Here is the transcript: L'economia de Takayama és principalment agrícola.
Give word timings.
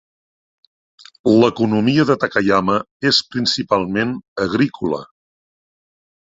L'economia 1.43 2.07
de 2.11 2.15
Takayama 2.25 2.79
és 3.11 3.21
principalment 3.37 4.17
agrícola. 4.49 5.05